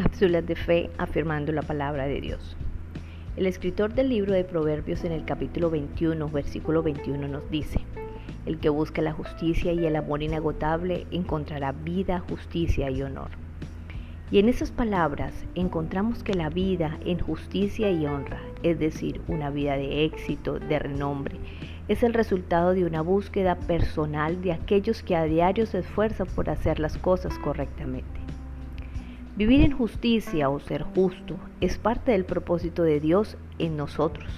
Cápsulas 0.00 0.46
de 0.46 0.54
fe 0.54 0.90
afirmando 0.96 1.50
la 1.50 1.62
palabra 1.62 2.06
de 2.06 2.20
Dios. 2.20 2.56
El 3.36 3.46
escritor 3.46 3.94
del 3.94 4.10
libro 4.10 4.32
de 4.32 4.44
Proverbios 4.44 5.02
en 5.02 5.10
el 5.10 5.24
capítulo 5.24 5.70
21, 5.70 6.28
versículo 6.28 6.84
21 6.84 7.26
nos 7.26 7.50
dice, 7.50 7.80
El 8.46 8.60
que 8.60 8.68
busca 8.68 9.02
la 9.02 9.12
justicia 9.12 9.72
y 9.72 9.84
el 9.84 9.96
amor 9.96 10.22
inagotable 10.22 11.08
encontrará 11.10 11.72
vida, 11.72 12.20
justicia 12.30 12.88
y 12.92 13.02
honor. 13.02 13.30
Y 14.30 14.38
en 14.38 14.48
esas 14.48 14.70
palabras 14.70 15.34
encontramos 15.56 16.22
que 16.22 16.34
la 16.34 16.48
vida 16.48 16.96
en 17.04 17.18
justicia 17.18 17.90
y 17.90 18.06
honra, 18.06 18.40
es 18.62 18.78
decir, 18.78 19.20
una 19.26 19.50
vida 19.50 19.76
de 19.76 20.04
éxito, 20.04 20.60
de 20.60 20.78
renombre, 20.78 21.34
es 21.88 22.04
el 22.04 22.14
resultado 22.14 22.72
de 22.72 22.84
una 22.84 23.00
búsqueda 23.00 23.56
personal 23.56 24.42
de 24.42 24.52
aquellos 24.52 25.02
que 25.02 25.16
a 25.16 25.24
diario 25.24 25.66
se 25.66 25.80
esfuerzan 25.80 26.28
por 26.28 26.50
hacer 26.50 26.78
las 26.78 26.96
cosas 26.98 27.36
correctamente. 27.40 28.17
Vivir 29.38 29.60
en 29.60 29.70
justicia 29.70 30.50
o 30.50 30.58
ser 30.58 30.82
justo 30.82 31.36
es 31.60 31.78
parte 31.78 32.10
del 32.10 32.24
propósito 32.24 32.82
de 32.82 32.98
Dios 32.98 33.36
en 33.60 33.76
nosotros. 33.76 34.28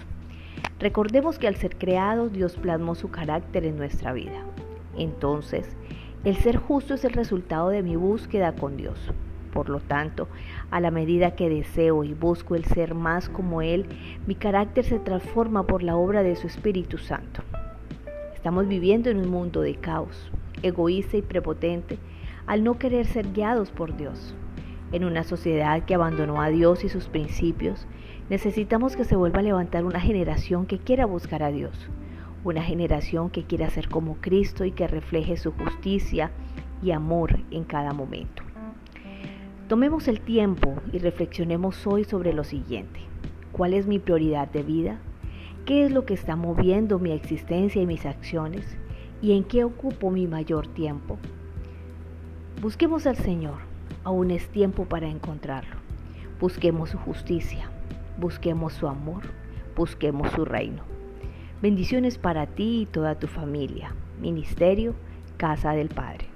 Recordemos 0.79 1.39
que 1.39 1.49
al 1.49 1.57
ser 1.57 1.79
creados 1.79 2.35
Dios 2.35 2.59
plasmó 2.59 2.95
su 2.95 3.11
carácter 3.11 3.65
en 3.65 3.79
nuestra 3.79 4.13
vida. 4.13 4.45
Entonces, 4.99 5.75
el 6.25 6.37
ser 6.37 6.59
justo 6.59 6.93
es 6.93 7.05
el 7.07 7.15
resultado 7.15 7.71
de 7.71 7.83
mi 7.83 7.97
búsqueda 7.97 8.55
con 8.55 8.77
Dios. 8.77 9.11
Por 9.55 9.71
lo 9.71 9.81
tanto, 9.81 10.29
a 10.71 10.81
la 10.81 10.91
medida 10.91 11.35
que 11.35 11.49
deseo 11.49 12.05
y 12.05 12.13
busco 12.13 12.55
el 12.55 12.67
ser 12.67 12.95
más 12.95 13.31
como 13.31 13.63
Él, 13.63 13.87
mi 14.27 14.35
carácter 14.35 14.85
se 14.85 14.99
transforma 14.99 15.67
por 15.67 15.83
la 15.83 15.97
obra 15.97 16.23
de 16.23 16.37
su 16.37 16.47
Espíritu 16.47 16.99
Santo. 16.99 17.41
Estamos 18.35 18.69
viviendo 18.69 19.09
en 19.09 19.17
un 19.17 19.31
mundo 19.31 19.63
de 19.63 19.77
caos, 19.77 20.31
egoísta 20.63 21.17
y 21.17 21.23
prepotente, 21.23 21.97
al 22.47 22.63
no 22.63 22.79
querer 22.79 23.07
ser 23.07 23.33
guiados 23.33 23.71
por 23.71 23.97
Dios. 23.97 24.35
En 24.93 25.05
una 25.05 25.23
sociedad 25.23 25.85
que 25.85 25.95
abandonó 25.95 26.43
a 26.43 26.49
Dios 26.49 26.83
y 26.83 26.89
sus 26.89 27.09
principios, 27.09 27.87
necesitamos 28.29 28.97
que 28.97 29.05
se 29.05 29.15
vuelva 29.15 29.39
a 29.39 29.43
levantar 29.43 29.85
una 29.85 30.01
generación 30.01 30.67
que 30.67 30.79
quiera 30.79 31.07
buscar 31.07 31.45
a 31.45 31.53
Dios, 31.53 31.89
una 32.43 32.63
generación 32.63 33.31
que 33.31 33.45
quiera 33.45 33.71
ser 33.71 33.89
como 33.89 34.17
Cristo 34.17 34.65
y 34.65 34.73
que 34.73 34.89
refleje 34.89 35.37
su 35.37 35.53
justicia 35.53 36.33
y 36.83 36.91
amor 36.91 37.39
en 37.53 37.63
cada 37.63 37.93
momento. 37.93 38.43
Tomemos 39.69 40.09
el 40.09 40.21
tiempo 40.21 40.75
y 40.93 40.99
reflexionemos 40.99 41.87
hoy 41.87 42.03
sobre 42.03 42.33
lo 42.33 42.43
siguiente. 42.43 42.99
¿Cuál 43.53 43.75
es 43.75 43.87
mi 43.87 44.01
prioridad 44.01 44.49
de 44.51 44.65
vida? 44.65 44.99
¿Qué 45.67 45.85
es 45.85 45.93
lo 45.93 46.05
que 46.05 46.15
está 46.15 46.35
moviendo 46.35 46.99
mi 46.99 47.13
existencia 47.13 47.81
y 47.81 47.87
mis 47.87 48.07
acciones? 48.07 48.77
¿Y 49.23 49.37
en 49.37 49.45
qué 49.45 49.63
ocupo 49.63 50.11
mi 50.11 50.27
mayor 50.27 50.67
tiempo? 50.67 51.19
Busquemos 52.61 53.07
al 53.07 53.17
Señor. 53.17 53.70
Aún 54.03 54.31
es 54.31 54.49
tiempo 54.49 54.87
para 54.87 55.09
encontrarlo. 55.09 55.77
Busquemos 56.41 56.91
su 56.91 56.99
justicia. 56.99 57.71
Busquemos 58.19 58.73
su 58.73 58.89
amor. 58.89 59.23
Busquemos 59.77 60.31
su 60.33 60.45
reino. 60.45 60.83
Bendiciones 61.61 62.17
para 62.17 62.47
ti 62.47 62.83
y 62.83 62.87
toda 62.87 63.19
tu 63.19 63.27
familia. 63.27 63.95
Ministerio, 64.21 64.95
Casa 65.37 65.73
del 65.73 65.89
Padre. 65.89 66.27